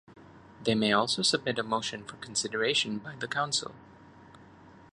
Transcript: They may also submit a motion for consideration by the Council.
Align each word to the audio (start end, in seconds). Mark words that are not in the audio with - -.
They 0.63 0.73
may 0.73 0.93
also 0.93 1.21
submit 1.21 1.59
a 1.59 1.63
motion 1.63 2.03
for 2.05 2.17
consideration 2.17 2.97
by 2.97 3.17
the 3.17 3.27
Council. 3.27 3.75